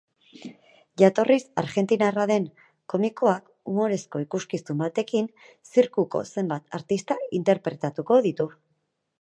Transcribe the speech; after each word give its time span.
Jatorriz 1.01 1.37
argentinarra 1.63 2.25
den 2.31 2.47
komikoak 2.93 3.53
umorezko 3.73 4.23
ikuskizun 4.25 4.81
batekin 4.83 5.31
zirkuko 5.75 6.23
zenbait 6.33 6.79
artista 6.81 7.23
interpretatuko 7.43 8.23
ditu. 8.31 8.51